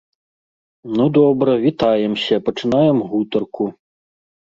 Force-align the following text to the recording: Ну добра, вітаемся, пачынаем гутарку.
Ну 0.99 1.05
добра, 1.17 1.51
вітаемся, 1.65 2.35
пачынаем 2.47 2.97
гутарку. 3.13 3.69